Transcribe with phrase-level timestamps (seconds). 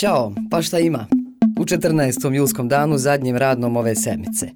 [0.00, 1.06] Ćao, pa šta ima?
[1.60, 2.34] U 14.
[2.34, 4.48] julskom danu, zadnjem radnom ove sedmice.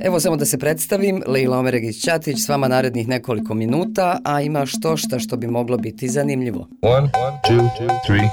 [0.00, 4.96] Evo samo da se predstavim, Leila Omeregić-Ćatić s vama narednih nekoliko minuta, a ima što
[4.96, 6.68] šta što bi moglo biti zanimljivo.
[6.82, 7.10] One,
[7.48, 7.68] two,
[8.06, 8.28] three,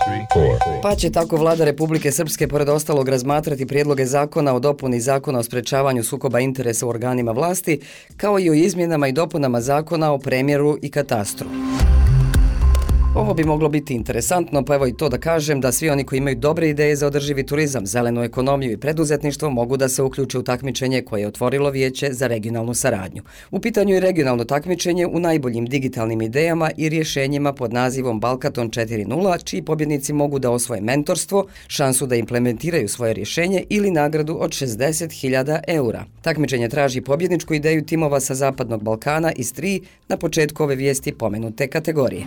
[0.83, 5.43] pa će tako vlada Republike Srpske pored ostalog razmatrati prijedloge zakona o dopuni zakona o
[5.43, 7.79] sprečavanju sukoba interesa u organima vlasti,
[8.17, 11.58] kao i o izmjenama i dopunama zakona o premjeru i katastru.
[13.19, 16.17] Ovo bi moglo biti interesantno, pa evo i to da kažem da svi oni koji
[16.17, 20.43] imaju dobre ideje za održivi turizam, zelenu ekonomiju i preduzetništvo mogu da se uključe u
[20.43, 23.23] takmičenje koje je otvorilo vijeće za regionalnu saradnju.
[23.51, 29.43] U pitanju je regionalno takmičenje u najboljim digitalnim idejama i rješenjima pod nazivom Balkaton 4.0,
[29.43, 35.59] čiji pobjednici mogu da osvoje mentorstvo, šansu da implementiraju svoje rješenje ili nagradu od 60.000
[35.67, 36.05] eura.
[36.21, 41.67] Takmičenje traži pobjedničku ideju timova sa Zapadnog Balkana iz tri na početku ove vijesti pomenute
[41.67, 42.25] kategorije.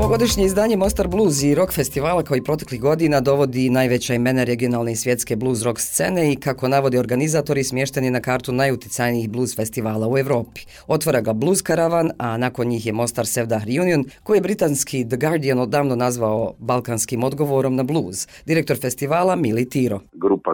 [0.00, 4.96] Ovogodišnje izdanje Mostar Blues i rock festivala koji proteklih godina dovodi najveća imena regionalne i
[4.96, 10.18] svjetske blues rock scene i kako navodi organizatori smješteni na kartu najuticajnijih blues festivala u
[10.18, 10.60] Evropi.
[10.86, 15.16] Otvara ga Blues Caravan, a nakon njih je Mostar Sevdah Reunion, koji je britanski The
[15.16, 18.28] Guardian odavno nazvao balkanskim odgovorom na blues.
[18.46, 20.00] Direktor festivala Mili Tiro.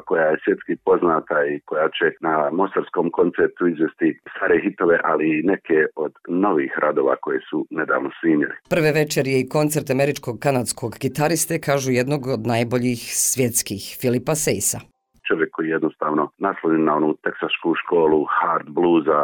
[0.08, 5.42] Koja je svjetski poznata i koja će na mostarskom koncertu izvesti stare hitove, ali i
[5.52, 8.54] neke od novih radova koje su nedavno snimili.
[8.74, 13.00] Prve večeri je i koncert američkog kanadskog gitariste, kažu jednog od najboljih
[13.32, 14.80] svjetskih, Filipa Sejsa.
[15.28, 19.20] Čovjek koji je jednostavno naslonjen na onu teksašku školu hard bluza,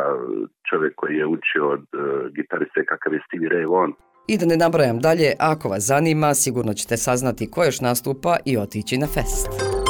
[0.70, 2.00] čovjek koji je učio od uh,
[2.36, 3.92] gitariste kakav je Stevie Ray Vaughan.
[4.28, 8.58] I da ne nabrajam dalje, ako vas zanima, sigurno ćete saznati ko još nastupa i
[8.58, 9.81] otići na fest.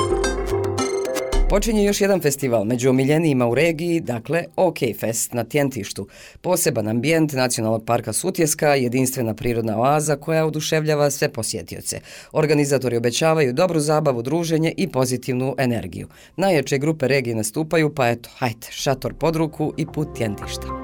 [1.52, 6.08] Počinje još jedan festival među omiljenijima u regiji, dakle OK Fest na Tjentištu.
[6.40, 12.00] Poseban ambijent Nacionalnog parka Sutjeska, jedinstvena prirodna oaza koja oduševljava sve posjetioce.
[12.32, 16.08] Organizatori obećavaju dobru zabavu, druženje i pozitivnu energiju.
[16.36, 20.81] Najjače grupe regije nastupaju, pa eto, hajte, šator pod ruku i put Tjentišta.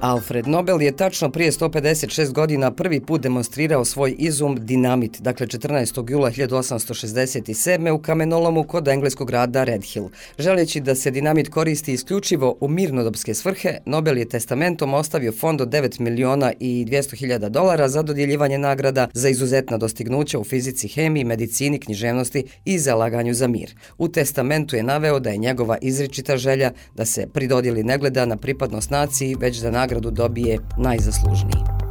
[0.00, 6.10] Alfred Nobel je tačno prije 156 godina prvi put demonstrirao svoj izum dinamit, dakle 14.
[6.10, 7.90] jula 1867.
[7.90, 10.08] u kamenolomu kod engleskog grada Red Hill.
[10.38, 15.68] Želeći da se dinamit koristi isključivo u mirnodopske svrhe, Nobel je testamentom ostavio fond od
[15.68, 21.24] 9 miliona i 200 hiljada dolara za dodjeljivanje nagrada za izuzetna dostignuća u fizici, hemiji,
[21.24, 23.74] medicini, književnosti i zalaganju za mir.
[23.98, 28.36] U testamentu je naveo da je njegova izričita želja da se pridodili ne gleda na
[28.36, 31.81] pripadnost naciji, već da nagradu dobije najzaslužniji.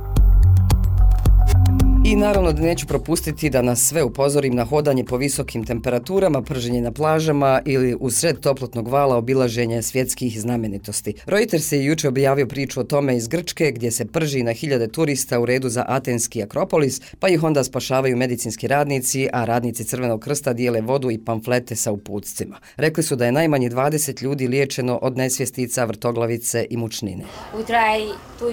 [2.11, 6.81] I naravno da neću propustiti da nas sve upozorim na hodanje po visokim temperaturama, prženje
[6.81, 11.13] na plažama ili u sred toplotnog vala obilaženje svjetskih znamenitosti.
[11.25, 15.39] Reuters se juče objavio priču o tome iz Grčke gdje se prži na hiljade turista
[15.39, 20.53] u redu za Atenski Akropolis, pa ih onda spašavaju medicinski radnici, a radnici Crvenog krsta
[20.53, 22.57] dijele vodu i pamflete sa uputcima.
[22.77, 27.23] Rekli su da je najmanje 20 ljudi liječeno od nesvjestica, vrtoglavice i mučnine.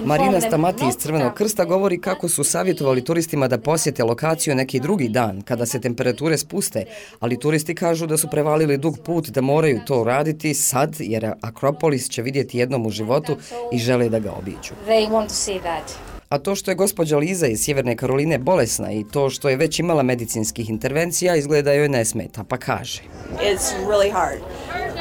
[0.05, 5.09] Marina Stamati iz Crvenog krsta govori kako su savjetovali turistima da posjete lokaciju neki drugi
[5.09, 6.85] dan, kada se temperature spuste,
[7.19, 12.09] ali turisti kažu da su prevalili dug put da moraju to raditi sad, jer Akropolis
[12.09, 13.37] će vidjeti jednom u životu
[13.71, 14.73] i žele da ga obiđu.
[16.29, 19.79] A to što je gospođa Liza iz Sjeverne Karoline bolesna i to što je već
[19.79, 23.01] imala medicinskih intervencija izgleda joj ne smeta, pa kaže.
[23.41, 24.39] It's really hard.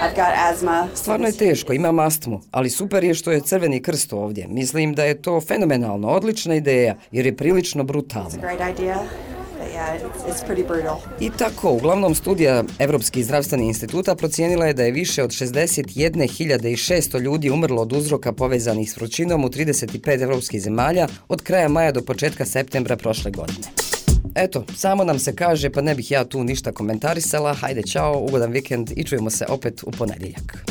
[0.00, 0.88] I've got asthma.
[0.94, 4.46] Stvarno je teško, imam astmu, ali super je što je crveni krst ovdje.
[4.48, 8.30] Mislim da je to fenomenalno, odlična ideja, jer je prilično brutalno.
[11.20, 17.50] I tako, uglavnom studija Evropskih zdravstvenih instituta procijenila je da je više od 61.600 ljudi
[17.50, 22.44] umrlo od uzroka povezanih s vrućinom u 35 evropskih zemalja od kraja maja do početka
[22.44, 23.87] septembra prošle godine.
[24.40, 27.54] Eto, samo nam se kaže, pa ne bih ja tu ništa komentarisala.
[27.54, 30.64] Hajde, čao, ugodan vikend i čujemo se opet u ponedjeljak.